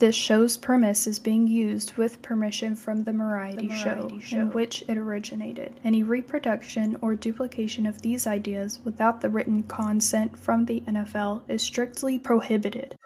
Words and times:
This 0.00 0.16
show's 0.16 0.56
premise 0.56 1.06
is 1.06 1.20
being 1.20 1.46
used 1.46 1.96
with 1.96 2.20
permission 2.20 2.74
from 2.74 3.04
the 3.04 3.12
Variety, 3.12 3.70
show, 3.70 4.10
in 4.32 4.50
which 4.50 4.82
it 4.88 4.98
originated. 4.98 5.78
Any 5.84 6.02
reproduction 6.02 6.96
or 7.00 7.14
duplication 7.14 7.86
of 7.86 8.02
these 8.02 8.26
ideas 8.26 8.80
without 8.82 9.20
the 9.20 9.28
written 9.28 9.62
consent 9.62 10.36
from 10.36 10.64
the 10.64 10.80
NFL 10.88 11.42
is 11.46 11.62
strictly 11.62 12.18
prohibited. 12.18 12.98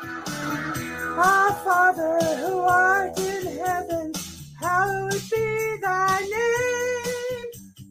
Our 0.00 1.52
Father 1.64 2.18
who 2.36 2.60
art 2.60 3.18
in 3.18 3.58
heaven, 3.58 4.12
hallowed 4.60 5.20
be 5.28 5.76
thy 5.82 6.20
name. 6.20 7.50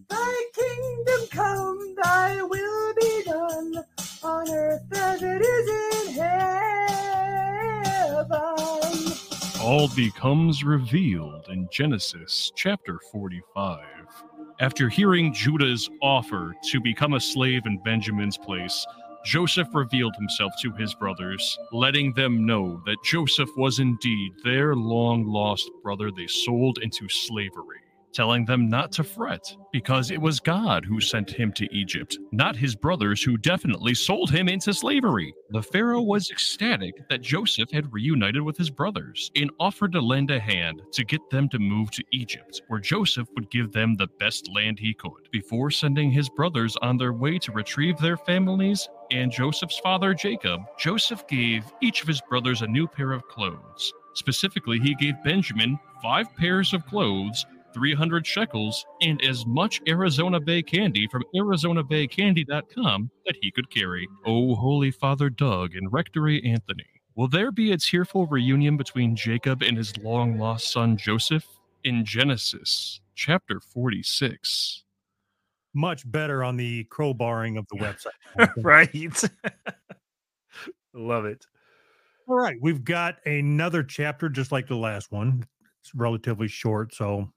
Thy 0.09 0.43
kingdom 0.53 1.27
come, 1.31 1.95
thy 2.01 2.41
will 2.41 2.93
be 2.93 3.23
done 3.25 3.83
on 4.23 4.49
earth 4.51 4.83
as 4.93 5.21
it 5.21 5.41
is 5.41 5.69
in 5.69 5.94
all 9.65 9.87
becomes 9.95 10.63
revealed 10.63 11.47
in 11.49 11.67
Genesis 11.71 12.51
chapter 12.55 12.99
45. 13.11 13.83
After 14.59 14.89
hearing 14.89 15.33
Judah's 15.33 15.89
offer 16.03 16.53
to 16.69 16.79
become 16.79 17.15
a 17.15 17.19
slave 17.19 17.65
in 17.65 17.81
Benjamin's 17.81 18.37
place, 18.37 18.85
Joseph 19.25 19.69
revealed 19.73 20.15
himself 20.17 20.53
to 20.61 20.71
his 20.73 20.93
brothers, 20.93 21.57
letting 21.71 22.13
them 22.13 22.45
know 22.45 22.79
that 22.85 23.03
Joseph 23.03 23.49
was 23.57 23.79
indeed 23.79 24.33
their 24.43 24.75
long 24.75 25.25
lost 25.25 25.71
brother 25.81 26.11
they 26.11 26.27
sold 26.27 26.77
into 26.83 27.09
slavery, 27.09 27.81
telling 28.15 28.45
them 28.45 28.69
not 28.69 28.91
to 28.93 29.03
fret, 29.03 29.55
because 29.71 30.09
it 30.09 30.19
was 30.19 30.39
God 30.39 30.85
who 30.85 31.01
sent 31.01 31.29
him 31.29 31.51
to 31.53 31.71
Egypt, 31.75 32.17
not 32.31 32.55
his 32.55 32.75
brothers 32.75 33.21
who 33.21 33.37
definitely 33.37 33.93
sold 33.93 34.31
him 34.31 34.47
into 34.47 34.73
slavery. 34.73 35.33
The 35.49 35.61
Pharaoh 35.61 36.01
was 36.01 36.31
ecstatic 36.31 37.07
that 37.09 37.21
Joseph 37.21 37.69
had 37.71 37.91
reunited 37.93 38.41
with 38.41 38.57
his 38.57 38.69
brothers 38.69 39.29
and 39.35 39.51
offered 39.59 39.91
to 39.91 40.01
lend 40.01 40.31
a 40.31 40.39
hand 40.39 40.81
to 40.93 41.03
get 41.03 41.29
them 41.29 41.49
to 41.49 41.59
move 41.59 41.91
to 41.91 42.03
Egypt, 42.11 42.61
where 42.69 42.79
Joseph 42.79 43.27
would 43.35 43.51
give 43.51 43.71
them 43.71 43.93
the 43.93 44.07
best 44.19 44.49
land 44.53 44.79
he 44.79 44.93
could, 44.93 45.29
before 45.31 45.69
sending 45.69 46.09
his 46.09 46.29
brothers 46.29 46.77
on 46.81 46.97
their 46.97 47.13
way 47.13 47.37
to 47.39 47.51
retrieve 47.51 47.97
their 47.97 48.17
families 48.17 48.87
and 49.11 49.31
Joseph's 49.31 49.79
father 49.79 50.13
Jacob, 50.13 50.61
Joseph 50.79 51.27
gave 51.27 51.63
each 51.81 52.01
of 52.01 52.07
his 52.07 52.21
brothers 52.21 52.61
a 52.61 52.67
new 52.67 52.87
pair 52.87 53.11
of 53.11 53.27
clothes. 53.27 53.93
Specifically, 54.13 54.79
he 54.79 54.95
gave 54.95 55.23
Benjamin 55.23 55.77
five 56.01 56.33
pairs 56.35 56.73
of 56.73 56.85
clothes, 56.85 57.45
300 57.75 58.25
shekels, 58.25 58.85
and 59.01 59.21
as 59.21 59.45
much 59.45 59.81
Arizona 59.85 60.39
Bay 60.39 60.63
candy 60.63 61.07
from 61.11 61.23
ArizonaBayCandy.com 61.35 63.11
that 63.25 63.35
he 63.41 63.51
could 63.51 63.69
carry. 63.69 64.07
Oh, 64.25 64.55
Holy 64.55 64.91
Father 64.91 65.29
Doug 65.29 65.75
and 65.75 65.91
Rectory 65.91 66.41
Anthony. 66.45 66.85
Will 67.15 67.27
there 67.27 67.51
be 67.51 67.73
a 67.73 67.77
tearful 67.77 68.27
reunion 68.27 68.77
between 68.77 69.15
Jacob 69.15 69.61
and 69.61 69.75
his 69.75 69.97
long 69.97 70.37
lost 70.39 70.71
son 70.71 70.95
Joseph? 70.95 71.45
In 71.83 72.03
Genesis 72.03 73.01
chapter 73.13 73.59
46. 73.59 74.83
Much 75.73 76.09
better 76.09 76.43
on 76.43 76.55
the 76.55 76.85
crowbarring 76.85 77.59
of 77.59 77.67
the 77.69 77.77
website. 78.37 78.49
right. 78.63 79.23
Love 80.93 81.25
it. 81.25 81.45
All 82.27 82.37
right, 82.37 82.57
we've 82.59 82.83
got 82.83 83.17
another 83.27 83.83
chapter 83.83 84.29
just 84.29 84.51
like 84.51 84.67
the 84.67 84.75
last 84.75 85.11
one. 85.11 85.45
It's 85.81 85.93
relatively 85.93 86.47
short, 86.47 86.95
so 86.95 87.31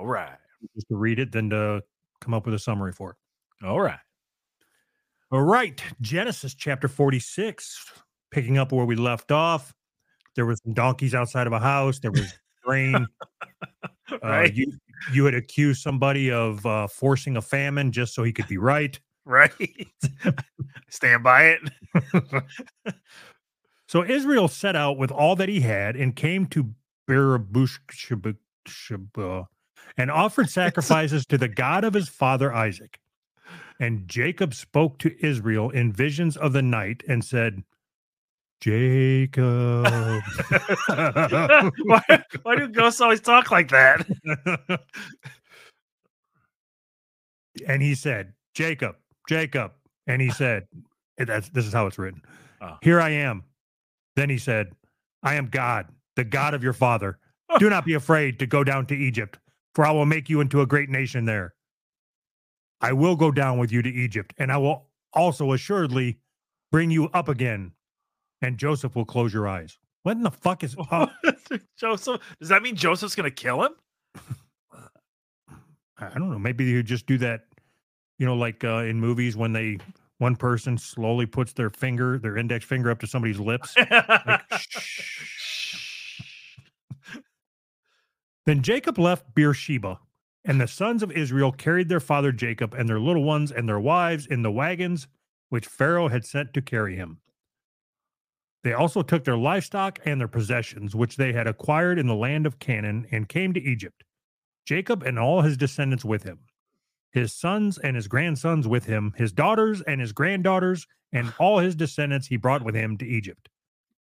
All 0.00 0.06
right. 0.06 0.38
just 0.74 0.88
to 0.88 0.96
read 0.96 1.18
it, 1.18 1.30
then 1.30 1.50
to 1.50 1.82
come 2.22 2.32
up 2.32 2.46
with 2.46 2.54
a 2.54 2.58
summary 2.58 2.92
for 2.92 3.10
it. 3.10 3.16
All 3.66 3.80
right. 3.80 3.98
All 5.30 5.42
right, 5.42 5.80
Genesis 6.00 6.54
chapter 6.54 6.88
46, 6.88 7.84
picking 8.30 8.56
up 8.58 8.72
where 8.72 8.86
we 8.86 8.96
left 8.96 9.30
off. 9.30 9.74
There 10.36 10.46
was 10.46 10.58
some 10.64 10.72
donkeys 10.72 11.14
outside 11.14 11.46
of 11.46 11.52
a 11.52 11.60
house. 11.60 11.98
There 11.98 12.10
was 12.12 12.32
grain. 12.64 13.06
Uh, 14.12 14.18
Right. 14.26 14.52
you, 14.54 14.72
you 15.12 15.24
had 15.24 15.34
accused 15.34 15.82
somebody 15.82 16.32
of 16.32 16.66
uh, 16.66 16.88
forcing 16.88 17.36
a 17.36 17.40
famine 17.42 17.92
just 17.92 18.12
so 18.12 18.24
he 18.24 18.32
could 18.32 18.48
be 18.48 18.58
right. 18.58 18.98
Right. 19.24 19.52
Stand 20.90 21.22
by 21.22 21.56
it. 21.56 21.60
So 23.86 24.04
Israel 24.04 24.46
set 24.48 24.74
out 24.76 24.98
with 24.98 25.10
all 25.10 25.34
that 25.36 25.48
he 25.48 25.60
had 25.60 25.96
and 25.96 26.14
came 26.14 26.46
to 26.46 26.72
Beersheba 27.08 28.34
and 29.96 30.10
offered 30.10 30.50
sacrifices 30.50 31.26
to 31.26 31.38
the 31.38 31.48
God 31.48 31.84
of 31.84 31.94
his 31.94 32.08
father 32.08 32.52
Isaac. 32.52 32.98
And 33.78 34.06
Jacob 34.06 34.54
spoke 34.54 34.98
to 34.98 35.14
Israel 35.24 35.70
in 35.70 35.92
visions 35.92 36.36
of 36.36 36.52
the 36.52 36.62
night 36.62 37.02
and 37.08 37.24
said, 37.24 37.64
Jacob. 38.60 39.86
why, 40.86 42.02
why 42.42 42.56
do 42.56 42.68
ghosts 42.68 43.00
always 43.00 43.20
talk 43.20 43.50
like 43.50 43.70
that? 43.70 44.06
and 47.66 47.82
he 47.82 47.94
said, 47.94 48.34
Jacob, 48.54 48.96
Jacob. 49.28 49.72
And 50.06 50.20
he 50.20 50.30
said, 50.30 50.66
that's 51.16 51.48
this 51.50 51.66
is 51.66 51.72
how 51.72 51.86
it's 51.86 51.98
written. 51.98 52.22
Oh. 52.60 52.76
Here 52.82 53.00
I 53.00 53.10
am. 53.10 53.44
Then 54.16 54.28
he 54.28 54.38
said, 54.38 54.72
I 55.22 55.34
am 55.34 55.46
God, 55.46 55.86
the 56.16 56.24
God 56.24 56.54
of 56.54 56.62
your 56.62 56.72
father. 56.72 57.18
Do 57.58 57.70
not 57.70 57.84
be 57.84 57.94
afraid 57.94 58.38
to 58.38 58.46
go 58.46 58.62
down 58.62 58.86
to 58.86 58.94
Egypt, 58.94 59.38
for 59.74 59.84
I 59.86 59.92
will 59.92 60.06
make 60.06 60.28
you 60.28 60.40
into 60.40 60.60
a 60.60 60.66
great 60.66 60.88
nation 60.88 61.24
there. 61.24 61.54
I 62.80 62.92
will 62.92 63.16
go 63.16 63.30
down 63.30 63.58
with 63.58 63.72
you 63.72 63.82
to 63.82 63.88
Egypt, 63.88 64.34
and 64.38 64.50
I 64.50 64.56
will 64.56 64.86
also 65.12 65.52
assuredly 65.52 66.18
bring 66.72 66.90
you 66.90 67.08
up 67.08 67.28
again, 67.28 67.72
and 68.40 68.56
Joseph 68.56 68.96
will 68.96 69.04
close 69.04 69.34
your 69.34 69.48
eyes. 69.48 69.78
What 70.02 70.16
in 70.16 70.22
the 70.22 70.30
fuck 70.30 70.64
is 70.64 70.74
uh, 70.90 71.06
Joseph. 71.78 72.22
Does 72.38 72.48
that 72.48 72.62
mean 72.62 72.74
Joseph's 72.74 73.14
going 73.14 73.28
to 73.28 73.34
kill 73.34 73.64
him? 73.64 73.72
I 75.98 76.18
don't 76.18 76.30
know. 76.30 76.38
Maybe 76.38 76.64
you 76.64 76.82
just 76.82 77.04
do 77.06 77.18
that, 77.18 77.42
you 78.18 78.24
know, 78.24 78.34
like 78.34 78.64
uh, 78.64 78.84
in 78.84 78.98
movies 78.98 79.36
when 79.36 79.52
they 79.52 79.76
one 80.16 80.36
person 80.36 80.78
slowly 80.78 81.26
puts 81.26 81.52
their 81.52 81.70
finger, 81.70 82.18
their 82.18 82.36
index 82.36 82.64
finger 82.64 82.90
up 82.90 83.00
to 83.00 83.06
somebody's 83.06 83.40
lips. 83.40 83.74
Like, 83.76 84.42
then 88.46 88.62
Jacob 88.62 88.98
left 88.98 89.34
Beersheba, 89.34 90.00
and 90.44 90.60
the 90.60 90.68
sons 90.68 91.02
of 91.02 91.12
Israel 91.12 91.52
carried 91.52 91.88
their 91.88 92.00
father 92.00 92.32
Jacob 92.32 92.74
and 92.74 92.88
their 92.88 93.00
little 93.00 93.24
ones 93.24 93.52
and 93.52 93.68
their 93.68 93.80
wives 93.80 94.26
in 94.26 94.42
the 94.42 94.50
wagons 94.50 95.06
which 95.50 95.66
Pharaoh 95.66 96.08
had 96.08 96.24
sent 96.24 96.54
to 96.54 96.62
carry 96.62 96.96
him. 96.96 97.18
They 98.62 98.72
also 98.72 99.02
took 99.02 99.24
their 99.24 99.36
livestock 99.36 99.98
and 100.04 100.20
their 100.20 100.28
possessions, 100.28 100.94
which 100.94 101.16
they 101.16 101.32
had 101.32 101.46
acquired 101.46 101.98
in 101.98 102.06
the 102.06 102.14
land 102.14 102.46
of 102.46 102.58
Canaan, 102.58 103.06
and 103.10 103.28
came 103.28 103.52
to 103.54 103.60
Egypt. 103.60 104.04
Jacob 104.66 105.02
and 105.02 105.18
all 105.18 105.42
his 105.42 105.56
descendants 105.56 106.04
with 106.04 106.22
him, 106.22 106.40
his 107.10 107.32
sons 107.32 107.78
and 107.78 107.96
his 107.96 108.06
grandsons 108.06 108.68
with 108.68 108.84
him, 108.84 109.12
his 109.16 109.32
daughters 109.32 109.80
and 109.82 110.00
his 110.00 110.12
granddaughters, 110.12 110.86
and 111.12 111.32
all 111.38 111.58
his 111.58 111.74
descendants 111.74 112.28
he 112.28 112.36
brought 112.36 112.62
with 112.62 112.74
him 112.74 112.96
to 112.98 113.06
Egypt. 113.06 113.48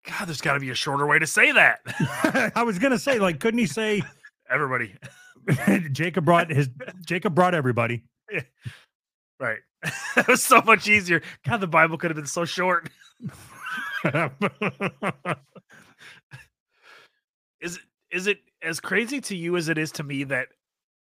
God, 0.08 0.28
there's 0.28 0.42
got 0.42 0.54
to 0.54 0.60
be 0.60 0.70
a 0.70 0.76
shorter 0.76 1.06
way 1.08 1.20
to 1.20 1.28
say 1.28 1.52
that. 1.52 1.80
I 2.56 2.64
was 2.64 2.80
gonna 2.80 3.00
say, 3.00 3.20
like, 3.20 3.40
couldn't 3.40 3.60
he 3.60 3.66
say 3.66 4.04
Everybody. 4.50 4.96
Jacob 5.92 6.26
brought 6.26 6.50
his 6.50 6.70
Jacob 7.06 7.36
brought 7.36 7.56
everybody? 7.56 8.04
Right. 9.40 9.60
that 10.16 10.28
was 10.28 10.44
so 10.44 10.62
much 10.62 10.88
easier. 10.88 11.22
God, 11.46 11.58
the 11.58 11.68
Bible 11.68 11.98
could 11.98 12.12
have 12.12 12.16
been 12.16 12.26
so 12.26 12.46
short. 12.46 12.90
Is 17.62 17.78
it 17.78 17.84
is 18.12 18.28
it 18.28 18.40
as 18.62 18.80
crazy 18.80 19.20
to 19.22 19.36
you 19.36 19.58
as 19.58 19.70
it 19.70 19.78
is 19.78 19.92
to 19.94 20.04
me 20.04 20.24
that 20.26 20.50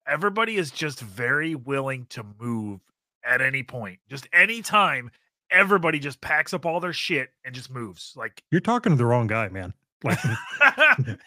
everybody 0.06 0.56
is 0.56 0.70
just 0.70 1.00
very 1.00 1.54
willing 1.54 2.06
to 2.10 2.24
move 2.40 2.80
at 3.24 3.40
any 3.40 3.62
point. 3.62 3.98
Just 4.08 4.28
any 4.32 4.62
time, 4.62 5.10
everybody 5.52 5.98
just 5.98 6.20
packs 6.20 6.54
up 6.54 6.66
all 6.66 6.80
their 6.80 6.92
shit 6.92 7.30
and 7.44 7.54
just 7.54 7.70
moves. 7.70 8.12
Like 8.16 8.42
You're 8.50 8.60
talking 8.60 8.92
to 8.92 8.96
the 8.96 9.06
wrong 9.06 9.26
guy, 9.26 9.48
man. 9.48 9.74
Like, 10.04 10.18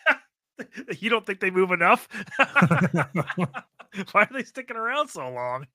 you 0.99 1.09
don't 1.09 1.25
think 1.25 1.39
they 1.39 1.51
move 1.51 1.71
enough? 1.71 2.07
Why 2.37 4.23
are 4.23 4.29
they 4.31 4.43
sticking 4.43 4.75
around 4.75 5.09
so 5.09 5.29
long? 5.29 5.67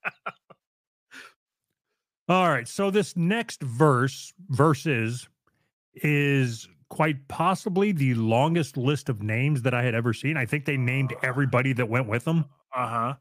all 2.29 2.49
right. 2.49 2.69
So 2.69 2.91
this 2.91 3.17
next 3.17 3.63
verse, 3.63 4.33
verses, 4.49 5.29
is 5.95 6.69
quite 6.89 7.29
possibly 7.29 7.93
the 7.93 8.15
longest 8.15 8.77
list 8.77 9.09
of 9.09 9.23
names 9.23 9.63
that 9.63 9.75
I 9.75 9.83
had 9.83 9.95
ever 9.95 10.13
seen. 10.13 10.37
I 10.37 10.45
think 10.45 10.65
they 10.65 10.77
named 10.77 11.15
everybody 11.23 11.73
that 11.75 11.89
went 11.89 12.09
with 12.09 12.25
them. 12.25 12.45
Uh-huh. 12.77 13.15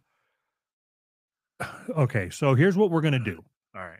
Okay, 1.89 2.29
so 2.29 2.55
here's 2.55 2.77
what 2.77 2.89
we're 2.89 3.01
gonna 3.01 3.19
do. 3.19 3.43
All 3.75 3.81
right. 3.81 3.99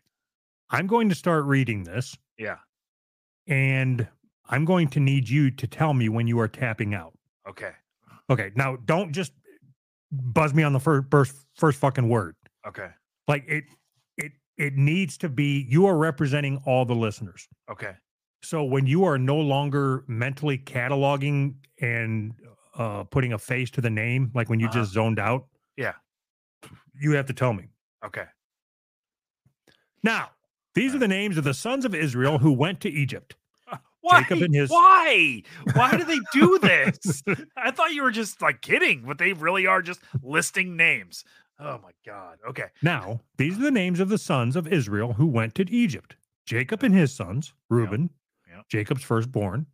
I'm 0.70 0.88
going 0.88 1.10
to 1.10 1.16
start 1.16 1.46
reading 1.46 1.84
this, 1.84 2.18
Yeah. 2.38 2.58
and 3.48 4.08
I'm 4.50 4.66
going 4.66 4.88
to 4.90 5.00
need 5.00 5.28
you 5.30 5.52
to 5.52 5.68
tell 5.68 5.94
me 5.94 6.10
when 6.10 6.28
you 6.28 6.40
are 6.40 6.48
tapping 6.48 6.94
out. 6.94 7.14
Okay. 7.48 7.72
Okay, 8.30 8.52
now 8.56 8.76
don't 8.86 9.12
just 9.12 9.32
buzz 10.12 10.54
me 10.54 10.64
on 10.64 10.74
the 10.74 10.80
first 10.80 11.08
first, 11.10 11.36
first 11.56 11.80
fucking 11.80 12.08
word. 12.10 12.36
Okay. 12.68 12.90
Like 13.28 13.46
it 13.48 13.64
it 14.18 14.32
it 14.58 14.76
needs 14.76 15.18
to 15.20 15.30
be 15.30 15.66
you 15.70 15.86
are 15.88 15.98
representing 15.98 16.62
all 16.66 16.86
the 16.86 16.94
listeners. 16.96 17.48
Okay. 17.72 17.94
So 18.44 18.64
when 18.64 18.86
you 18.88 19.04
are 19.06 19.18
no 19.18 19.38
longer 19.38 20.04
mentally 20.08 20.58
cataloging 20.60 21.56
and 21.82 22.34
uh, 22.76 23.04
putting 23.06 23.34
a 23.34 23.38
face 23.40 23.70
to 23.72 23.82
the 23.82 23.90
name, 23.90 24.32
like 24.36 24.50
when 24.50 24.60
you 24.60 24.68
Uh-huh. 24.68 24.80
just 24.80 24.94
zoned 24.94 25.20
out, 25.20 25.48
Yeah. 25.76 25.94
you 26.94 27.12
have 27.14 27.26
to 27.26 27.34
tell 27.34 27.54
me. 27.54 27.70
Okay. 28.06 28.26
Now, 30.04 30.30
these 30.80 30.96
are 30.96 31.00
the 31.00 31.08
names 31.08 31.38
of 31.38 31.44
the 31.44 31.54
sons 31.54 31.84
of 31.86 31.94
Israel 31.94 32.38
who 32.38 32.52
went 32.54 32.80
to 32.82 32.90
Egypt. 32.90 33.36
Uh, 33.72 33.78
why? 34.02 34.22
Jacob 34.22 34.42
and 34.44 34.56
his- 34.56 34.70
Why? 34.70 35.44
Why 35.74 35.98
do 35.98 36.04
they 36.06 36.20
do 36.34 36.58
this? 36.60 37.22
I 37.58 37.72
thought 37.72 37.92
you 37.94 38.04
were 38.04 38.12
just 38.12 38.42
like 38.42 38.62
kidding, 38.62 39.04
but 39.06 39.18
they 39.18 39.34
really 39.34 39.68
are 39.68 39.82
just 39.82 40.00
listing 40.24 40.78
names. 40.78 41.24
Oh 41.60 41.80
my 41.84 41.92
god. 42.06 42.38
Okay. 42.48 42.68
Now, 42.82 43.20
these 43.38 43.58
are 43.58 43.62
the 43.64 43.72
names 43.72 44.00
of 44.00 44.08
the 44.10 44.18
sons 44.18 44.56
of 44.56 44.68
Israel 44.72 45.14
who 45.14 45.28
went 45.28 45.54
to 45.56 45.70
Egypt 45.70 46.16
Jacob 46.46 46.82
and 46.84 46.96
his 46.96 47.14
sons, 47.14 47.54
Reuben, 47.70 48.10
Yep. 48.50 48.68
Jacob's 48.70 49.04
firstborn, 49.04 49.66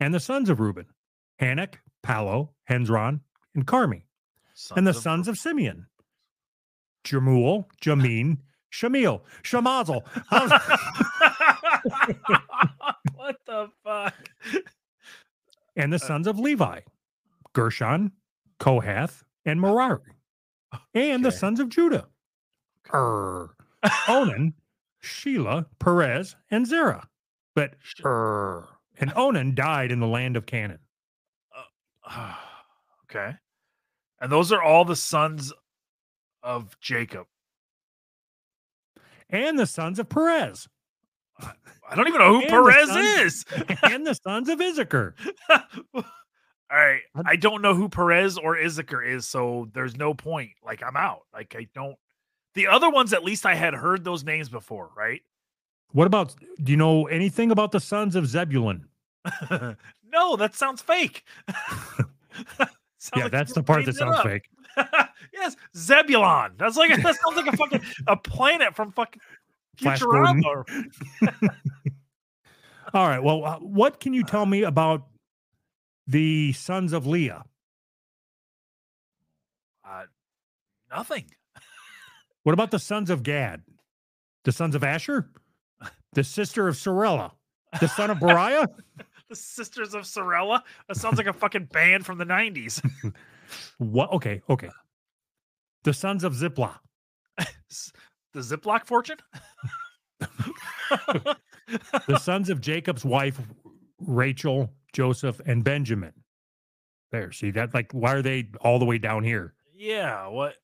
and 0.00 0.14
the 0.14 0.20
sons 0.20 0.48
of 0.48 0.60
Reuben, 0.60 0.86
Hanok, 1.40 1.74
Palo, 2.02 2.50
Henzron, 2.70 3.20
and 3.54 3.66
Carmi, 3.66 4.02
and 4.76 4.86
the 4.86 4.94
sons 4.94 5.28
of 5.28 5.36
Simeon, 5.36 5.86
Jemuel, 7.04 7.68
Jamin, 7.82 8.38
Shamil, 8.72 9.20
Shamazel. 9.42 10.02
what 13.14 13.36
the 13.46 13.68
fuck? 13.84 14.14
and 15.76 15.92
the 15.92 15.98
sons 15.98 16.26
of 16.26 16.38
Levi, 16.38 16.80
Gershon, 17.52 18.12
Kohath, 18.58 19.24
and 19.44 19.60
Merari, 19.60 20.14
and 20.94 21.24
the 21.24 21.32
sons 21.32 21.60
of 21.60 21.68
Judah, 21.68 22.06
Er, 22.92 23.54
Onan, 24.08 24.54
Shelah, 25.02 25.66
Perez, 25.78 26.36
and 26.50 26.66
Zerah. 26.66 27.08
But 27.54 27.74
Er 28.04 28.68
and 28.98 29.12
Onan 29.16 29.54
died 29.54 29.92
in 29.92 30.00
the 30.00 30.06
land 30.06 30.36
of 30.36 30.46
Canaan. 30.46 30.78
okay. 33.04 33.34
And 34.20 34.30
those 34.30 34.52
are 34.52 34.62
all 34.62 34.84
the 34.84 34.96
sons 34.96 35.52
of 36.42 36.78
Jacob. 36.80 37.26
And 39.32 39.58
the 39.58 39.66
sons 39.66 39.98
of 39.98 40.08
Perez, 40.08 40.68
I 41.40 41.94
don't 41.96 42.06
even 42.06 42.20
know 42.20 42.34
who 42.34 42.40
And 42.42 42.48
Perez 42.50 42.88
sons- 42.88 43.06
is. 43.20 43.44
and 43.82 44.06
the 44.06 44.14
sons 44.14 44.48
of 44.48 44.60
Issachar. 44.60 45.14
All 45.52 46.04
right. 46.70 47.00
I 47.26 47.36
don't 47.36 47.60
know 47.62 47.74
who 47.74 47.88
Perez 47.88 48.38
or 48.38 48.56
Issachar 48.56 49.02
is, 49.02 49.26
so 49.26 49.68
there's 49.74 49.96
no 49.96 50.14
point. 50.14 50.52
Like 50.64 50.82
I'm 50.82 50.96
out. 50.96 51.22
Like 51.34 51.56
I 51.58 51.66
don't. 51.74 51.96
The 52.54 52.66
other 52.68 52.90
ones, 52.90 53.12
at 53.12 53.24
least 53.24 53.46
I 53.46 53.54
had 53.54 53.74
heard 53.74 54.04
those 54.04 54.24
names 54.24 54.48
before, 54.48 54.90
right? 54.96 55.22
What 55.92 56.06
about, 56.06 56.34
do 56.62 56.70
you 56.72 56.76
know 56.76 57.06
anything 57.06 57.50
about 57.50 57.72
the 57.72 57.80
sons 57.80 58.14
of 58.14 58.26
Zebulun? 58.26 58.86
no, 59.50 60.36
that 60.36 60.54
sounds 60.54 60.82
fake. 60.82 61.24
Sounds 61.48 63.10
yeah, 63.16 63.22
like 63.24 63.32
that's 63.32 63.52
the 63.52 63.62
part 63.62 63.84
that 63.86 63.96
sounds 63.96 64.18
up. 64.18 64.24
fake. 64.24 64.48
yes, 65.32 65.56
Zebulun. 65.76 66.52
That's 66.58 66.76
like 66.76 66.90
that 67.02 67.16
sounds 67.16 67.36
like 67.36 67.46
a 67.46 67.56
fucking 67.56 67.80
a 68.06 68.16
planet 68.16 68.74
from 68.74 68.92
fucking 68.92 69.20
Futurama. 69.78 70.64
All 72.94 73.08
right. 73.08 73.22
Well, 73.22 73.44
uh, 73.44 73.58
what 73.58 74.00
can 74.00 74.12
you 74.12 74.24
tell 74.24 74.46
me 74.46 74.62
about 74.62 75.06
the 76.06 76.52
sons 76.52 76.92
of 76.92 77.06
Leah? 77.06 77.44
Uh, 79.86 80.04
nothing. 80.90 81.24
What 82.42 82.52
about 82.52 82.70
the 82.70 82.78
sons 82.78 83.08
of 83.08 83.22
Gad? 83.22 83.62
The 84.44 84.52
sons 84.52 84.74
of 84.74 84.84
Asher? 84.84 85.30
The 86.14 86.22
sister 86.22 86.68
of 86.68 86.76
Sorella? 86.76 87.32
The 87.80 87.88
son 87.88 88.10
of 88.10 88.18
Beriah? 88.18 88.66
The 89.32 89.36
Sisters 89.36 89.94
of 89.94 90.04
Sorella. 90.06 90.62
That 90.88 90.98
sounds 90.98 91.16
like 91.16 91.26
a 91.26 91.32
fucking 91.32 91.64
band 91.72 92.04
from 92.04 92.18
the 92.18 92.26
'90s. 92.26 92.82
What? 93.78 94.12
Okay, 94.12 94.42
okay. 94.50 94.68
The 95.84 95.94
sons 95.94 96.22
of 96.22 96.34
Ziplah. 96.34 96.78
S- 97.38 97.92
the 98.34 98.40
Ziploc 98.40 98.84
fortune. 98.86 99.16
The 102.06 102.18
sons 102.20 102.50
of 102.50 102.60
Jacob's 102.60 103.04
wife, 103.06 103.40
Rachel, 104.00 104.70
Joseph, 104.92 105.40
and 105.46 105.64
Benjamin. 105.64 106.12
There, 107.10 107.32
see 107.32 107.50
that? 107.52 107.72
Like, 107.72 107.92
why 107.92 108.12
are 108.14 108.22
they 108.22 108.48
all 108.60 108.78
the 108.78 108.84
way 108.84 108.98
down 108.98 109.24
here? 109.24 109.54
yeah. 109.74 110.26
What? 110.26 110.56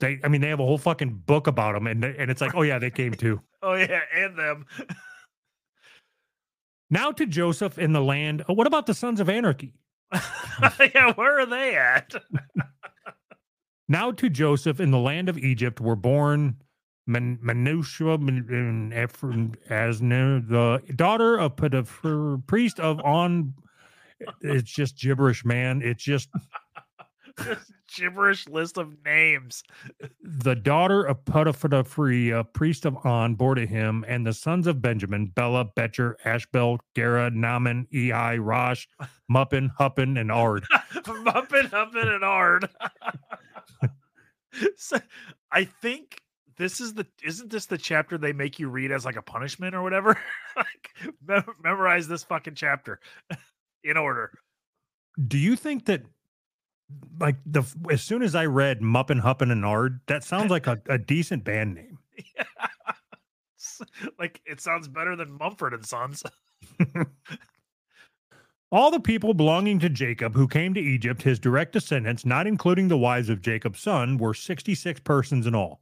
They, 0.00 0.18
I 0.24 0.28
mean, 0.28 0.40
they 0.42 0.48
have 0.48 0.60
a 0.60 0.64
whole 0.64 0.76
fucking 0.76 1.22
book 1.26 1.46
about 1.46 1.72
them, 1.74 1.86
and 1.86 2.04
and 2.04 2.30
it's 2.30 2.40
like, 2.42 2.54
oh 2.54 2.62
yeah, 2.62 2.78
they 2.78 2.90
came 2.90 3.14
too. 3.14 3.40
Oh 3.62 3.74
yeah, 3.76 4.00
and 4.14 4.38
them. 4.38 4.66
Now 6.94 7.10
to 7.10 7.26
Joseph 7.26 7.76
in 7.76 7.92
the 7.92 8.00
land. 8.00 8.44
oh, 8.48 8.52
what 8.54 8.68
about 8.68 8.86
the 8.86 8.94
sons 8.94 9.18
of 9.18 9.28
anarchy? 9.28 9.74
yeah, 10.94 11.12
where 11.14 11.40
are 11.40 11.46
they 11.46 11.76
at? 11.76 12.14
Now 13.86 14.12
to 14.12 14.30
Joseph 14.30 14.80
in 14.80 14.90
the 14.92 14.98
land 14.98 15.28
of 15.28 15.36
Egypt 15.36 15.78
were 15.78 15.94
born 15.96 16.56
Man- 17.06 17.38
Manusha 17.44 18.18
Man- 18.18 18.94
Ephraim 18.96 19.52
as 19.68 20.00
the 20.00 20.80
daughter 20.96 21.36
of 21.36 21.56
Potiphar, 21.56 22.38
priest 22.46 22.80
of 22.80 22.98
On. 23.04 23.52
It's 24.40 24.72
just 24.72 24.96
gibberish, 24.96 25.44
man. 25.44 25.82
It's 25.82 26.02
Just 26.02 26.30
gibberish 27.94 28.48
list 28.48 28.78
of 28.78 28.94
names. 29.04 29.62
the 30.22 30.54
daughter 30.54 31.04
of 31.04 31.18
uh, 31.26 32.42
priest 32.44 32.84
of 32.84 32.96
On, 33.04 33.34
bore 33.34 33.54
to 33.54 33.66
him, 33.66 34.04
and 34.08 34.26
the 34.26 34.32
sons 34.32 34.66
of 34.66 34.80
Benjamin, 34.80 35.26
Bella, 35.26 35.64
Betcher, 35.64 36.16
Ashbel, 36.24 36.80
Gera, 36.94 37.30
Naaman, 37.30 37.86
Ehi, 37.92 38.38
Rosh, 38.42 38.86
Muppin, 39.30 39.70
Huppin, 39.78 40.18
and 40.18 40.30
Ard. 40.30 40.64
Muppin, 40.94 41.68
Huppin, 41.70 42.14
and 42.14 42.24
Ard. 42.24 42.68
so, 44.76 44.98
I 45.50 45.64
think 45.64 46.20
this 46.56 46.80
is 46.80 46.94
the 46.94 47.06
isn't 47.24 47.50
this 47.50 47.66
the 47.66 47.78
chapter 47.78 48.16
they 48.16 48.32
make 48.32 48.58
you 48.58 48.68
read 48.68 48.92
as 48.92 49.04
like 49.04 49.16
a 49.16 49.22
punishment 49.22 49.74
or 49.74 49.82
whatever? 49.82 50.18
like 50.56 50.90
mem- 51.26 51.44
memorize 51.62 52.06
this 52.06 52.22
fucking 52.22 52.54
chapter 52.54 53.00
in 53.82 53.96
order. 53.96 54.30
Do 55.28 55.38
you 55.38 55.54
think 55.54 55.86
that, 55.86 56.02
like, 57.20 57.36
the 57.46 57.62
as 57.90 58.02
soon 58.02 58.22
as 58.22 58.34
I 58.34 58.46
read 58.46 58.80
Muppin, 58.80 59.20
Huppin, 59.20 59.50
and 59.50 59.64
Ard, 59.64 60.00
that 60.06 60.24
sounds 60.24 60.50
like 60.50 60.66
a, 60.66 60.80
a 60.88 60.98
decent 60.98 61.44
band 61.44 61.74
name? 61.74 61.98
S- 63.64 63.80
like 64.18 64.40
it 64.44 64.60
sounds 64.60 64.88
better 64.88 65.16
than 65.16 65.38
Mumford 65.38 65.74
and 65.74 65.84
Sons. 65.84 66.22
All 68.72 68.90
the 68.90 69.00
people 69.00 69.34
belonging 69.34 69.78
to 69.80 69.88
Jacob 69.88 70.34
who 70.34 70.48
came 70.48 70.74
to 70.74 70.80
Egypt, 70.80 71.22
his 71.22 71.38
direct 71.38 71.72
descendants, 71.72 72.26
not 72.26 72.46
including 72.46 72.88
the 72.88 72.98
wives 72.98 73.28
of 73.28 73.40
Jacob's 73.40 73.80
son, 73.80 74.18
were 74.18 74.34
66 74.34 75.00
persons 75.00 75.46
in 75.46 75.54
all. 75.54 75.80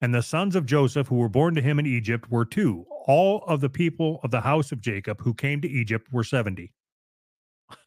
And 0.00 0.12
the 0.12 0.22
sons 0.22 0.56
of 0.56 0.66
Joseph 0.66 1.06
who 1.06 1.16
were 1.16 1.28
born 1.28 1.54
to 1.54 1.62
him 1.62 1.78
in 1.78 1.86
Egypt 1.86 2.28
were 2.30 2.44
two. 2.44 2.84
All 3.06 3.44
of 3.46 3.60
the 3.60 3.70
people 3.70 4.18
of 4.24 4.32
the 4.32 4.40
house 4.40 4.72
of 4.72 4.80
Jacob 4.80 5.20
who 5.20 5.34
came 5.34 5.60
to 5.60 5.68
Egypt 5.68 6.08
were 6.12 6.24
70. 6.24 6.72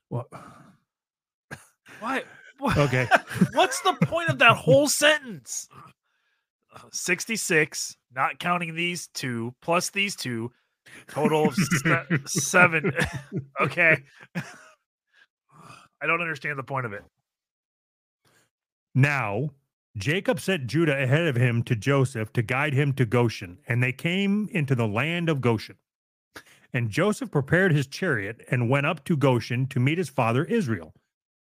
What? 0.08 0.28
what? 2.00 2.26
Okay. 2.62 3.08
What's 3.54 3.82
the 3.82 3.94
point 4.06 4.30
of 4.30 4.40
that 4.40 4.56
whole 4.56 4.88
sentence? 4.88 5.68
Uh, 6.74 6.80
66, 6.92 7.98
not 8.16 8.40
counting 8.40 8.76
these 8.76 9.08
two, 9.14 9.54
plus 9.62 9.90
these 9.90 10.16
two, 10.16 10.52
total 11.10 11.48
of 11.48 11.56
se- 11.56 12.06
seven. 12.26 12.92
okay. 13.62 14.04
I 16.02 16.08
don't 16.08 16.22
understand 16.22 16.58
the 16.58 16.64
point 16.64 16.86
of 16.86 16.94
it. 16.94 17.04
Now, 18.96 19.50
Jacob 19.98 20.40
sent 20.40 20.68
Judah 20.68 21.02
ahead 21.02 21.28
of 21.28 21.36
him 21.36 21.64
to 21.64 21.76
Joseph 21.76 22.32
to 22.34 22.42
guide 22.42 22.74
him 22.74 22.94
to 22.94 23.06
Goshen, 23.06 23.60
and 23.68 23.84
they 23.84 23.92
came 23.92 24.48
into 24.52 24.76
the 24.76 24.88
land 24.88 25.30
of 25.30 25.42
Goshen. 25.42 25.76
And 26.72 26.90
Joseph 26.90 27.32
prepared 27.32 27.72
his 27.72 27.88
chariot 27.88 28.46
and 28.52 28.70
went 28.70 28.86
up 28.86 29.04
to 29.06 29.18
Goshen 29.18 29.66
to 29.68 29.80
meet 29.80 29.98
his 29.98 30.10
father 30.10 30.46
Israel. 30.46 30.94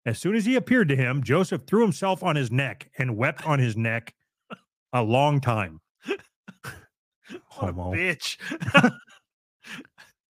As 0.09 0.19
soon 0.19 0.35
as 0.37 0.47
he 0.47 0.57
appeared 0.57 0.89
to 0.89 0.97
him, 0.97 1.23
Joseph 1.23 1.67
threw 1.67 1.83
himself 1.83 2.23
on 2.23 2.35
his 2.35 2.51
neck 2.51 2.91
and 2.97 3.15
wept 3.15 3.47
on 3.47 3.59
his 3.59 3.77
neck 3.77 4.15
a 4.95 5.03
long 5.03 5.39
time. 5.39 5.83
Homo. 7.49 7.93
bitch. 7.93 8.39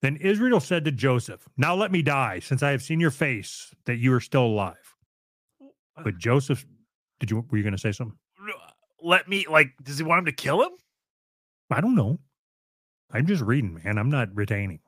Then 0.02 0.16
Israel 0.16 0.58
said 0.58 0.84
to 0.84 0.90
Joseph, 0.90 1.48
Now 1.56 1.76
let 1.76 1.92
me 1.92 2.02
die, 2.02 2.40
since 2.40 2.62
I 2.62 2.72
have 2.72 2.82
seen 2.82 2.98
your 2.98 3.12
face, 3.12 3.72
that 3.84 3.98
you 3.98 4.12
are 4.14 4.20
still 4.20 4.46
alive. 4.46 4.94
But 6.02 6.18
Joseph, 6.18 6.64
did 7.20 7.30
you 7.30 7.44
were 7.48 7.58
you 7.58 7.62
gonna 7.62 7.78
say 7.78 7.92
something? 7.92 8.18
Let 9.00 9.28
me 9.28 9.46
like 9.48 9.74
does 9.84 9.98
he 9.98 10.04
want 10.04 10.20
him 10.20 10.24
to 10.26 10.32
kill 10.32 10.60
him? 10.60 10.72
I 11.70 11.80
don't 11.80 11.94
know. 11.94 12.18
I'm 13.12 13.26
just 13.26 13.42
reading, 13.42 13.80
man. 13.84 13.96
I'm 13.96 14.10
not 14.10 14.28
retaining. 14.34 14.80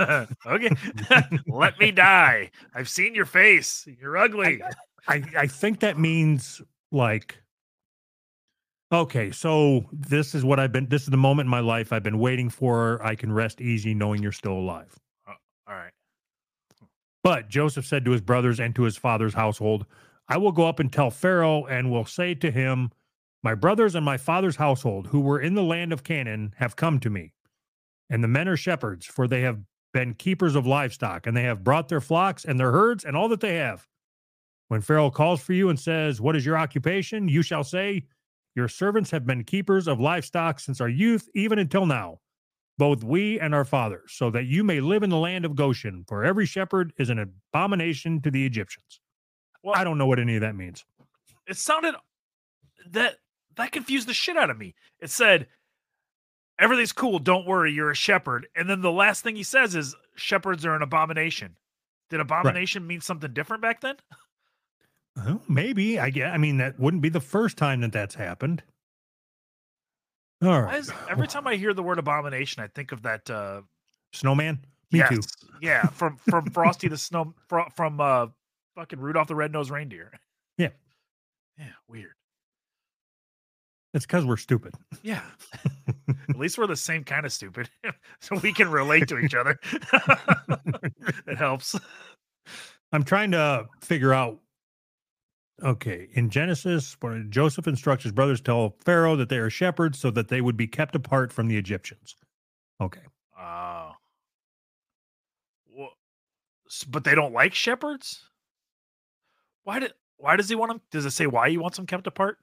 okay. 0.46 0.70
Let 1.46 1.78
me 1.78 1.90
die. 1.90 2.50
I've 2.74 2.88
seen 2.88 3.14
your 3.14 3.26
face. 3.26 3.86
You're 4.00 4.16
ugly. 4.16 4.62
I, 5.08 5.22
I 5.36 5.46
think 5.46 5.80
that 5.80 5.98
means 5.98 6.60
like 6.90 7.38
okay, 8.92 9.30
so 9.30 9.84
this 9.92 10.34
is 10.34 10.44
what 10.44 10.60
I've 10.60 10.72
been 10.72 10.88
this 10.88 11.02
is 11.02 11.08
the 11.08 11.16
moment 11.16 11.46
in 11.46 11.50
my 11.50 11.60
life 11.60 11.92
I've 11.92 12.02
been 12.02 12.18
waiting 12.18 12.50
for. 12.50 13.04
I 13.04 13.14
can 13.14 13.32
rest 13.32 13.60
easy 13.60 13.94
knowing 13.94 14.22
you're 14.22 14.32
still 14.32 14.52
alive. 14.52 14.94
Uh, 15.26 15.34
But 17.22 17.48
Joseph 17.48 17.86
said 17.86 18.04
to 18.04 18.10
his 18.10 18.20
brothers 18.20 18.60
and 18.60 18.74
to 18.74 18.82
his 18.82 18.96
father's 18.96 19.34
household, 19.34 19.86
I 20.28 20.36
will 20.36 20.52
go 20.52 20.66
up 20.66 20.80
and 20.80 20.92
tell 20.92 21.10
Pharaoh 21.10 21.66
and 21.66 21.90
will 21.90 22.04
say 22.04 22.34
to 22.34 22.50
him, 22.50 22.90
My 23.42 23.54
brothers 23.54 23.94
and 23.94 24.04
my 24.04 24.16
father's 24.16 24.56
household, 24.56 25.08
who 25.08 25.20
were 25.20 25.40
in 25.40 25.54
the 25.54 25.62
land 25.62 25.92
of 25.92 26.04
Canaan, 26.04 26.54
have 26.58 26.76
come 26.76 27.00
to 27.00 27.10
me. 27.10 27.32
And 28.12 28.22
the 28.22 28.28
men 28.28 28.46
are 28.46 28.58
shepherds, 28.58 29.06
for 29.06 29.26
they 29.26 29.40
have 29.40 29.58
been 29.94 30.12
keepers 30.12 30.54
of 30.54 30.66
livestock, 30.66 31.26
and 31.26 31.34
they 31.34 31.44
have 31.44 31.64
brought 31.64 31.88
their 31.88 32.00
flocks 32.00 32.44
and 32.44 32.60
their 32.60 32.70
herds 32.70 33.04
and 33.04 33.16
all 33.16 33.26
that 33.30 33.40
they 33.40 33.56
have. 33.56 33.88
When 34.68 34.82
Pharaoh 34.82 35.10
calls 35.10 35.40
for 35.40 35.54
you 35.54 35.70
and 35.70 35.80
says, 35.80 36.20
What 36.20 36.36
is 36.36 36.44
your 36.44 36.58
occupation? 36.58 37.26
You 37.26 37.40
shall 37.40 37.64
say, 37.64 38.04
Your 38.54 38.68
servants 38.68 39.10
have 39.12 39.24
been 39.26 39.44
keepers 39.44 39.88
of 39.88 39.98
livestock 39.98 40.60
since 40.60 40.78
our 40.78 40.90
youth, 40.90 41.26
even 41.34 41.58
until 41.58 41.86
now, 41.86 42.20
both 42.76 43.02
we 43.02 43.40
and 43.40 43.54
our 43.54 43.64
fathers, 43.64 44.12
so 44.12 44.30
that 44.30 44.44
you 44.44 44.62
may 44.62 44.80
live 44.80 45.02
in 45.02 45.10
the 45.10 45.16
land 45.16 45.46
of 45.46 45.56
Goshen, 45.56 46.04
for 46.06 46.22
every 46.22 46.44
shepherd 46.44 46.92
is 46.98 47.08
an 47.08 47.18
abomination 47.18 48.20
to 48.20 48.30
the 48.30 48.44
Egyptians. 48.44 49.00
Well- 49.62 49.74
I 49.74 49.84
don't 49.84 49.96
know 49.96 50.06
what 50.06 50.18
any 50.18 50.34
of 50.34 50.42
that 50.42 50.54
means. 50.54 50.84
It 51.46 51.56
sounded 51.56 51.94
that 52.90 53.16
that 53.56 53.72
confused 53.72 54.06
the 54.06 54.14
shit 54.14 54.36
out 54.36 54.50
of 54.50 54.58
me. 54.58 54.74
It 55.00 55.10
said 55.10 55.46
everything's 56.62 56.92
cool, 56.92 57.18
don't 57.18 57.46
worry, 57.46 57.72
you're 57.72 57.90
a 57.90 57.94
shepherd. 57.94 58.46
And 58.54 58.70
then 58.70 58.80
the 58.80 58.92
last 58.92 59.22
thing 59.22 59.36
he 59.36 59.42
says 59.42 59.74
is 59.74 59.96
shepherds 60.14 60.64
are 60.64 60.74
an 60.74 60.82
abomination. 60.82 61.56
Did 62.08 62.20
abomination 62.20 62.86
mean 62.86 63.00
something 63.00 63.32
different 63.32 63.62
back 63.62 63.80
then? 63.80 63.96
Well, 65.16 65.42
maybe. 65.48 65.98
I 65.98 66.10
get. 66.10 66.30
I 66.32 66.38
mean, 66.38 66.58
that 66.58 66.78
wouldn't 66.78 67.02
be 67.02 67.08
the 67.08 67.20
first 67.20 67.56
time 67.56 67.80
that 67.80 67.92
that's 67.92 68.14
happened. 68.14 68.62
All 70.42 70.62
right. 70.62 70.78
is, 70.78 70.90
every 71.08 71.28
time 71.28 71.46
I 71.46 71.56
hear 71.56 71.72
the 71.74 71.82
word 71.82 71.98
abomination, 71.98 72.62
I 72.62 72.66
think 72.66 72.92
of 72.92 73.02
that 73.02 73.28
uh 73.30 73.62
Snowman. 74.12 74.64
Me 74.90 74.98
yes, 74.98 75.08
too. 75.10 75.48
Yeah, 75.60 75.86
from 75.86 76.16
from 76.16 76.50
Frosty 76.50 76.88
the 76.88 76.98
Snow 76.98 77.34
fro- 77.48 77.70
from 77.74 78.00
uh 78.00 78.26
fucking 78.74 79.00
Rudolph 79.00 79.28
the 79.28 79.34
Red-Nosed 79.34 79.70
Reindeer. 79.70 80.12
Yeah. 80.58 80.70
Yeah, 81.58 81.72
weird. 81.88 82.14
It's 83.94 84.06
because 84.06 84.24
we're 84.24 84.38
stupid. 84.38 84.74
Yeah. 85.02 85.22
At 86.28 86.36
least 86.36 86.56
we're 86.56 86.66
the 86.66 86.76
same 86.76 87.04
kind 87.04 87.26
of 87.26 87.32
stupid. 87.32 87.68
so 88.20 88.38
we 88.38 88.52
can 88.52 88.70
relate 88.70 89.08
to 89.08 89.18
each 89.18 89.34
other. 89.34 89.58
it 91.26 91.36
helps. 91.36 91.74
I'm 92.92 93.04
trying 93.04 93.32
to 93.32 93.68
figure 93.80 94.12
out. 94.12 94.38
Okay, 95.62 96.08
in 96.14 96.30
Genesis, 96.30 96.96
when 97.00 97.30
Joseph 97.30 97.68
instructs 97.68 98.02
his 98.02 98.12
brothers 98.12 98.40
tell 98.40 98.74
Pharaoh 98.84 99.14
that 99.16 99.28
they 99.28 99.36
are 99.36 99.50
shepherds, 99.50 99.98
so 99.98 100.10
that 100.10 100.28
they 100.28 100.40
would 100.40 100.56
be 100.56 100.66
kept 100.66 100.96
apart 100.96 101.32
from 101.32 101.46
the 101.46 101.56
Egyptians. 101.56 102.16
Okay, 102.80 103.02
Oh. 103.38 103.92
Well, 105.66 105.90
but 106.88 107.04
they 107.04 107.14
don't 107.14 107.32
like 107.32 107.54
shepherds? 107.54 108.28
Why 109.64 109.78
did 109.78 109.92
why 110.16 110.36
does 110.36 110.48
he 110.48 110.54
want 110.54 110.70
them? 110.70 110.80
Does 110.90 111.04
it 111.04 111.10
say 111.10 111.26
why 111.26 111.50
he 111.50 111.58
wants 111.58 111.76
them 111.76 111.86
kept 111.86 112.06
apart? 112.06 112.38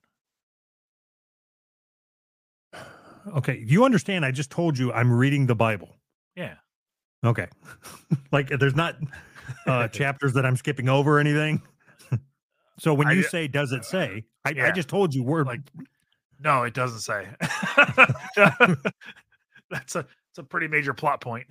Okay, 3.37 3.63
you 3.65 3.85
understand? 3.85 4.25
I 4.25 4.31
just 4.31 4.49
told 4.51 4.77
you 4.77 4.91
I'm 4.93 5.11
reading 5.11 5.45
the 5.47 5.55
Bible. 5.55 5.95
Yeah. 6.35 6.55
Okay, 7.25 7.47
like 8.31 8.47
there's 8.47 8.75
not 8.75 8.95
uh, 9.67 9.87
chapters 9.89 10.33
that 10.33 10.45
I'm 10.45 10.55
skipping 10.55 10.87
over 10.89 11.17
or 11.17 11.19
anything. 11.19 11.61
so 12.79 12.93
when 12.93 13.07
I 13.07 13.13
you 13.13 13.23
say, 13.23 13.47
"Does 13.47 13.71
it 13.71 13.83
say?" 13.85 14.25
I, 14.45 14.55
I 14.61 14.71
just 14.71 14.87
told 14.89 15.13
you 15.13 15.23
word 15.23 15.47
Like- 15.47 15.61
No, 16.39 16.63
it 16.63 16.73
doesn't 16.73 17.01
say. 17.01 17.27
That's 19.69 19.95
a 19.95 19.99
it's 20.29 20.37
a 20.37 20.43
pretty 20.43 20.67
major 20.67 20.93
plot 20.93 21.21
point 21.21 21.47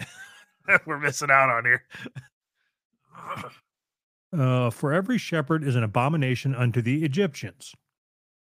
that 0.66 0.86
we're 0.86 0.98
missing 0.98 1.30
out 1.30 1.50
on 1.50 1.64
here. 1.64 1.84
Uh, 4.32 4.70
for 4.70 4.92
every 4.92 5.18
shepherd 5.18 5.64
is 5.64 5.74
an 5.76 5.82
abomination 5.82 6.54
unto 6.54 6.80
the 6.82 7.04
Egyptians. 7.04 7.74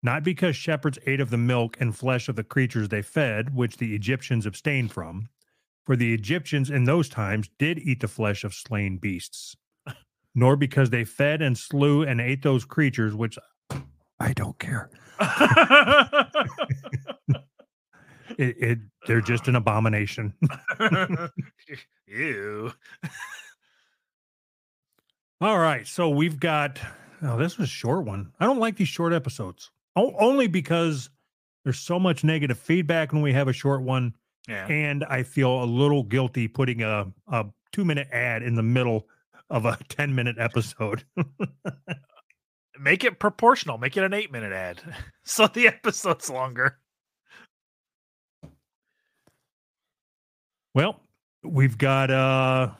Not 0.04 0.22
because 0.22 0.54
shepherds 0.54 0.98
ate 1.06 1.20
of 1.20 1.30
the 1.30 1.38
milk 1.38 1.78
and 1.80 1.96
flesh 1.96 2.28
of 2.28 2.36
the 2.36 2.44
creatures 2.44 2.90
they 2.90 3.00
fed, 3.00 3.54
which 3.54 3.78
the 3.78 3.94
Egyptians 3.94 4.44
abstained 4.44 4.92
from. 4.92 5.30
For 5.86 5.96
the 5.96 6.12
Egyptians 6.12 6.68
in 6.70 6.84
those 6.84 7.08
times 7.08 7.48
did 7.58 7.78
eat 7.78 8.00
the 8.00 8.08
flesh 8.08 8.44
of 8.44 8.52
slain 8.52 8.98
beasts, 8.98 9.56
nor 10.34 10.56
because 10.56 10.90
they 10.90 11.04
fed 11.04 11.40
and 11.40 11.56
slew 11.56 12.02
and 12.02 12.20
ate 12.20 12.42
those 12.42 12.66
creatures, 12.66 13.14
which 13.14 13.38
I 14.20 14.34
don't 14.34 14.58
care. 14.58 14.90
It, 18.38 18.56
it 18.58 18.78
they're 19.06 19.20
just 19.20 19.48
an 19.48 19.54
abomination. 19.54 20.34
Ew. 22.08 22.72
All 25.40 25.58
right, 25.58 25.86
so 25.86 26.08
we've 26.08 26.40
got. 26.40 26.80
Oh, 27.22 27.36
this 27.36 27.58
was 27.58 27.68
a 27.68 27.72
short 27.72 28.04
one. 28.04 28.32
I 28.40 28.46
don't 28.46 28.58
like 28.58 28.76
these 28.76 28.88
short 28.88 29.12
episodes. 29.12 29.70
O- 29.96 30.14
only 30.18 30.46
because 30.46 31.10
there's 31.64 31.78
so 31.78 31.98
much 31.98 32.24
negative 32.24 32.58
feedback 32.58 33.12
when 33.12 33.22
we 33.22 33.32
have 33.32 33.48
a 33.48 33.52
short 33.52 33.82
one, 33.82 34.14
Yeah. 34.48 34.66
and 34.66 35.04
I 35.04 35.22
feel 35.22 35.62
a 35.62 35.66
little 35.66 36.02
guilty 36.02 36.48
putting 36.48 36.82
a 36.82 37.12
a 37.28 37.46
two 37.72 37.84
minute 37.84 38.08
ad 38.12 38.42
in 38.42 38.54
the 38.54 38.62
middle 38.62 39.06
of 39.50 39.64
a 39.64 39.78
ten 39.88 40.14
minute 40.14 40.36
episode. 40.38 41.04
Make 42.80 43.04
it 43.04 43.18
proportional. 43.20 43.78
Make 43.78 43.96
it 43.96 44.02
an 44.02 44.12
eight 44.12 44.32
minute 44.32 44.52
ad. 44.52 44.80
So 45.26 45.46
the 45.46 45.68
episode's 45.68 46.28
longer. 46.28 46.78
well, 50.74 51.00
we've 51.42 51.78
got 51.78 52.10
uh 52.10 52.70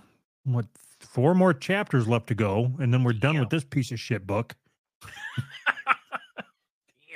what 0.45 0.67
four 1.01 1.35
more 1.35 1.55
chapters 1.55 2.07
left 2.09 2.27
to 2.29 2.35
go, 2.35 2.73
and 2.79 2.93
then 2.93 3.05
we're 3.05 3.13
done 3.13 3.39
with 3.39 3.51
this 3.51 3.65
piece 3.65 3.93
of 3.93 4.01
shit 4.01 4.27
book. 4.27 4.57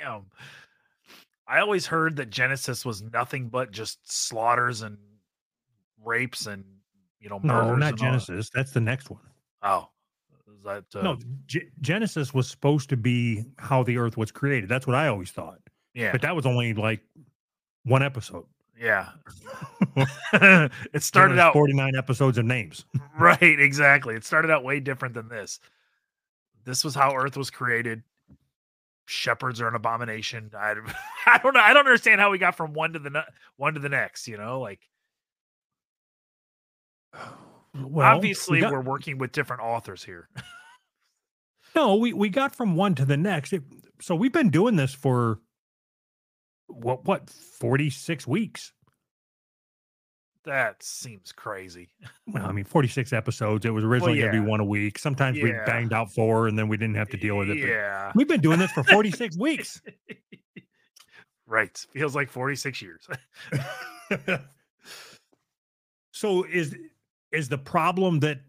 Damn. 0.01 0.25
I 1.47 1.59
always 1.59 1.85
heard 1.87 2.17
that 2.17 2.29
Genesis 2.29 2.85
was 2.85 3.01
nothing 3.01 3.49
but 3.49 3.71
just 3.71 3.99
slaughters 4.11 4.81
and 4.81 4.97
rapes 6.03 6.45
and 6.45 6.63
you 7.19 7.29
know 7.29 7.39
No, 7.43 7.53
murders 7.53 7.67
not 7.67 7.73
and 7.73 7.83
all 7.83 7.89
that. 7.91 7.97
Genesis. 7.97 8.49
That's 8.53 8.71
the 8.71 8.81
next 8.81 9.09
one. 9.09 9.21
Oh, 9.63 9.89
is 10.55 10.63
that 10.63 10.85
uh, 10.95 11.01
no, 11.01 11.17
G- 11.47 11.69
Genesis 11.81 12.33
was 12.33 12.47
supposed 12.47 12.89
to 12.89 12.97
be 12.97 13.43
how 13.57 13.83
the 13.83 13.97
earth 13.97 14.15
was 14.15 14.31
created. 14.31 14.69
That's 14.69 14.85
what 14.87 14.95
I 14.95 15.07
always 15.07 15.31
thought. 15.31 15.59
Yeah, 15.95 16.11
But 16.11 16.21
that 16.21 16.35
was 16.35 16.45
only 16.45 16.73
like 16.75 17.01
one 17.83 18.03
episode. 18.03 18.45
yeah. 18.79 19.09
it 20.33 21.03
started 21.03 21.39
out 21.39 21.53
49 21.53 21.95
episodes 21.97 22.37
of 22.37 22.45
names. 22.45 22.85
right, 23.19 23.41
exactly. 23.59 24.15
It 24.15 24.23
started 24.23 24.51
out 24.51 24.63
way 24.63 24.79
different 24.79 25.15
than 25.15 25.27
this. 25.29 25.59
This 26.63 26.83
was 26.83 26.93
how 26.93 27.15
Earth 27.15 27.35
was 27.37 27.49
created. 27.49 28.03
Shepherds 29.09 29.59
are 29.59 29.67
an 29.67 29.73
abomination. 29.73 30.51
I, 30.55 30.75
I 31.25 31.39
don't 31.39 31.55
know. 31.55 31.59
I 31.59 31.73
don't 31.73 31.87
understand 31.87 32.21
how 32.21 32.29
we 32.29 32.37
got 32.37 32.55
from 32.55 32.73
one 32.73 32.93
to 32.93 32.99
the 32.99 33.09
ne- 33.09 33.23
one 33.57 33.73
to 33.73 33.79
the 33.79 33.89
next. 33.89 34.27
You 34.27 34.37
know, 34.37 34.59
like 34.59 34.79
Well, 37.75 38.15
obviously 38.15 38.61
we 38.61 38.67
we're 38.67 38.81
working 38.81 39.17
with 39.17 39.31
different 39.31 39.61
authors 39.61 40.03
here. 40.03 40.27
no, 41.75 41.95
we, 41.95 42.13
we 42.13 42.29
got 42.29 42.55
from 42.55 42.75
one 42.75 42.95
to 42.95 43.05
the 43.05 43.17
next. 43.17 43.53
It, 43.53 43.63
so 44.01 44.15
we've 44.15 44.33
been 44.33 44.49
doing 44.49 44.75
this 44.75 44.93
for 44.93 45.39
what, 46.67 47.05
what, 47.05 47.29
46 47.29 48.25
weeks? 48.25 48.73
That 50.45 50.81
seems 50.81 51.31
crazy. 51.31 51.89
Well, 52.27 52.45
I 52.45 52.51
mean, 52.51 52.63
46 52.65 53.11
episodes. 53.11 53.65
It 53.65 53.71
was 53.71 53.83
originally 53.83 54.19
going 54.19 54.31
to 54.31 54.41
be 54.43 54.47
one 54.47 54.59
a 54.59 54.65
week. 54.65 54.99
Sometimes 54.99 55.41
we 55.41 55.51
banged 55.65 55.93
out 55.93 56.11
four 56.11 56.47
and 56.47 56.57
then 56.59 56.67
we 56.67 56.77
didn't 56.77 56.95
have 56.95 57.09
to 57.09 57.17
deal 57.17 57.37
with 57.37 57.49
it. 57.49 57.57
Yeah. 57.57 58.11
We've 58.13 58.27
been 58.27 58.39
doing 58.41 58.59
this 58.59 58.71
for 58.71 58.83
46 58.83 59.35
weeks. 59.37 59.81
right. 61.47 61.75
Feels 61.91 62.15
like 62.15 62.29
46 62.29 62.81
years. 62.83 63.07
so 66.11 66.43
is 66.45 66.75
is 67.31 67.49
the 67.49 67.57
problem 67.57 68.19
that 68.19 68.41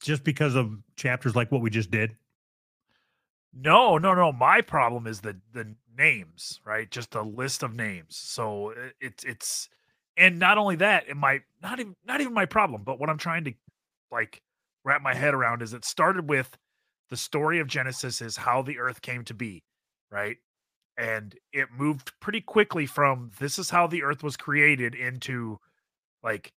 just 0.00 0.22
because 0.24 0.54
of 0.54 0.72
chapters 0.96 1.34
like 1.34 1.50
what 1.50 1.60
we 1.60 1.70
just 1.70 1.90
did 1.90 2.16
No, 3.52 3.98
no, 3.98 4.14
no. 4.14 4.32
My 4.32 4.60
problem 4.60 5.06
is 5.08 5.20
the 5.20 5.36
the 5.52 5.74
names, 5.96 6.60
right? 6.64 6.88
Just 6.90 7.14
a 7.14 7.22
list 7.22 7.62
of 7.64 7.74
names. 7.74 8.16
So 8.16 8.72
i- 8.72 8.92
it's 9.00 9.24
it's 9.24 9.68
and 10.16 10.38
not 10.38 10.58
only 10.58 10.76
that, 10.76 11.08
it 11.08 11.16
might 11.16 11.42
not 11.62 11.80
even 11.80 11.96
not 12.04 12.20
even 12.20 12.32
my 12.32 12.46
problem, 12.46 12.82
but 12.84 12.98
what 12.98 13.10
I'm 13.10 13.18
trying 13.18 13.44
to 13.44 13.54
like 14.12 14.42
wrap 14.84 15.02
my 15.02 15.14
head 15.14 15.34
around 15.34 15.62
is 15.62 15.72
it 15.72 15.84
started 15.84 16.28
with 16.28 16.56
the 17.10 17.16
story 17.16 17.58
of 17.58 17.66
Genesis 17.66 18.20
is 18.20 18.36
how 18.36 18.62
the 18.62 18.78
earth 18.78 19.02
came 19.02 19.24
to 19.24 19.34
be, 19.34 19.62
right? 20.10 20.36
And 20.96 21.34
it 21.52 21.68
moved 21.76 22.12
pretty 22.20 22.40
quickly 22.40 22.86
from 22.86 23.32
this 23.40 23.58
is 23.58 23.70
how 23.70 23.86
the 23.86 24.04
earth 24.04 24.22
was 24.22 24.36
created 24.36 24.94
into 24.94 25.58
like 26.22 26.52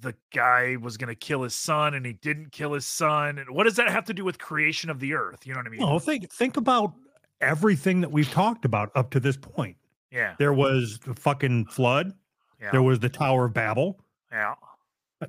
the 0.00 0.14
guy 0.32 0.76
was 0.76 0.96
going 0.96 1.08
to 1.08 1.14
kill 1.14 1.42
his 1.42 1.54
son 1.54 1.94
and 1.94 2.04
he 2.04 2.12
didn't 2.12 2.52
kill 2.52 2.72
his 2.72 2.86
son 2.86 3.38
and 3.38 3.50
what 3.50 3.64
does 3.64 3.76
that 3.76 3.88
have 3.88 4.04
to 4.04 4.14
do 4.14 4.24
with 4.24 4.38
creation 4.38 4.90
of 4.90 5.00
the 5.00 5.14
earth? 5.14 5.46
You 5.46 5.52
know 5.52 5.58
what 5.58 5.66
i 5.66 5.70
mean? 5.70 5.80
Well 5.80 5.98
think 5.98 6.30
think 6.32 6.56
about 6.56 6.92
everything 7.40 8.00
that 8.00 8.12
we've 8.12 8.30
talked 8.30 8.64
about 8.64 8.90
up 8.94 9.10
to 9.10 9.20
this 9.20 9.36
point 9.36 9.76
yeah 10.10 10.34
there 10.38 10.52
was 10.52 10.98
the 11.00 11.14
fucking 11.14 11.64
flood 11.66 12.12
yeah 12.60 12.70
there 12.70 12.82
was 12.82 13.00
the 13.00 13.08
tower 13.08 13.46
of 13.46 13.54
babel 13.54 13.98
yeah 14.30 14.54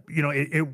you 0.09 0.21
know, 0.21 0.29
it, 0.29 0.49
it 0.51 0.67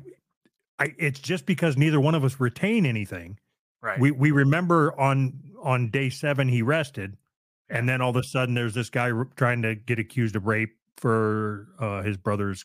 I, 0.78 0.94
it's 0.98 1.20
just 1.20 1.46
because 1.46 1.76
neither 1.76 2.00
one 2.00 2.14
of 2.14 2.24
us 2.24 2.40
retain 2.40 2.86
anything. 2.86 3.38
Right. 3.80 3.98
We 3.98 4.10
we 4.10 4.30
remember 4.30 4.98
on 4.98 5.40
on 5.62 5.90
day 5.90 6.08
seven 6.10 6.48
he 6.48 6.62
rested, 6.62 7.16
and 7.68 7.88
then 7.88 8.00
all 8.00 8.10
of 8.10 8.16
a 8.16 8.22
sudden 8.22 8.54
there's 8.54 8.74
this 8.74 8.90
guy 8.90 9.10
r- 9.10 9.28
trying 9.36 9.62
to 9.62 9.74
get 9.74 9.98
accused 9.98 10.36
of 10.36 10.46
rape 10.46 10.76
for 10.96 11.68
uh, 11.78 12.02
his 12.02 12.16
brother's 12.16 12.64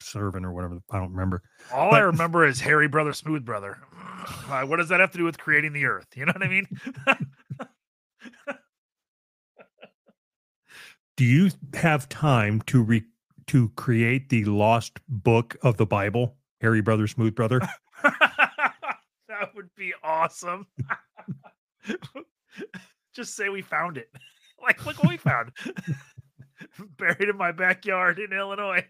servant 0.00 0.44
or 0.44 0.52
whatever. 0.52 0.78
I 0.90 0.98
don't 0.98 1.10
remember. 1.10 1.42
All 1.72 1.94
I 1.94 2.00
remember 2.00 2.46
is 2.46 2.60
Hairy 2.60 2.88
Brother 2.88 3.12
Smooth 3.12 3.44
Brother. 3.44 3.78
Uh, 4.48 4.62
what 4.62 4.76
does 4.76 4.88
that 4.88 4.98
have 4.98 5.12
to 5.12 5.18
do 5.18 5.24
with 5.24 5.38
creating 5.38 5.72
the 5.72 5.84
earth? 5.84 6.06
You 6.14 6.26
know 6.26 6.32
what 6.32 6.42
I 6.42 6.48
mean? 6.48 6.66
Do 11.18 11.24
you 11.24 11.50
have 11.74 12.08
time 12.08 12.60
to 12.66 12.80
re 12.80 13.02
to 13.48 13.70
create 13.70 14.28
the 14.28 14.44
lost 14.44 15.00
book 15.08 15.56
of 15.62 15.76
the 15.76 15.84
Bible, 15.84 16.36
Hairy 16.60 16.80
Brother 16.80 17.08
Smooth 17.08 17.34
Brother? 17.34 17.60
that 18.04 19.52
would 19.56 19.68
be 19.74 19.92
awesome. 20.04 20.68
Just 23.12 23.34
say 23.34 23.48
we 23.48 23.62
found 23.62 23.98
it. 23.98 24.08
Like, 24.60 24.84
look 24.84 25.00
what 25.00 25.08
we 25.08 25.16
found. 25.16 25.52
Buried 26.96 27.28
in 27.28 27.36
my 27.36 27.52
backyard 27.52 28.18
in 28.18 28.32
Illinois. 28.32 28.84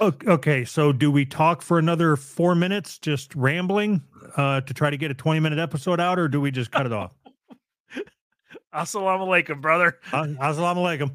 Okay, 0.00 0.64
so 0.64 0.92
do 0.92 1.10
we 1.10 1.26
talk 1.26 1.60
for 1.60 1.76
another 1.80 2.14
four 2.14 2.54
minutes, 2.54 2.96
just 2.96 3.34
rambling, 3.34 4.02
uh, 4.36 4.60
to 4.60 4.72
try 4.72 4.88
to 4.88 4.96
get 4.96 5.10
a 5.10 5.14
twenty-minute 5.14 5.58
episode 5.58 5.98
out, 5.98 6.16
or 6.16 6.28
do 6.28 6.40
we 6.40 6.52
just 6.52 6.70
cut 6.70 6.86
it 6.86 6.92
off? 6.92 7.10
Assalamu 8.72 9.26
alaikum, 9.26 9.60
brother. 9.60 9.98
Assalamu 10.12 10.80
alaikum. 10.86 11.10